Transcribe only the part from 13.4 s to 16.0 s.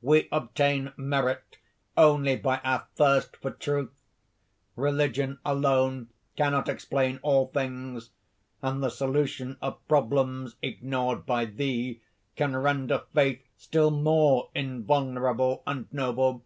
still more invulnerable and